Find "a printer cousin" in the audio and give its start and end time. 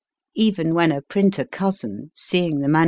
0.91-2.09